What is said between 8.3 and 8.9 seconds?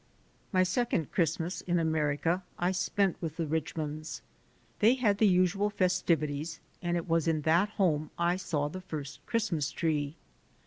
saw the